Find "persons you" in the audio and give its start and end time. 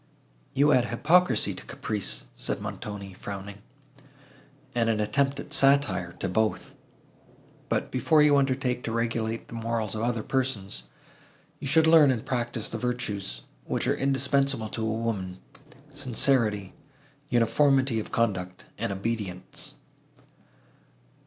10.23-11.67